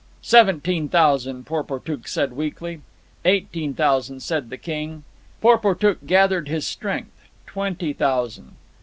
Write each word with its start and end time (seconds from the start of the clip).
"Seventeen 0.23 0.89
thousand," 0.89 1.45
Porportuk 1.45 2.07
said 2.07 2.33
weakly. 2.33 2.81
"Eighteen 3.23 3.75
thousand," 3.75 4.21
said 4.21 4.49
the 4.49 4.57
king. 4.57 5.03
Porportuk 5.43 6.07
gathered 6.07 6.47
his 6.47 6.65
strength. 6.65 7.27
"Twenty 7.45 7.93
thousand." 7.93 8.53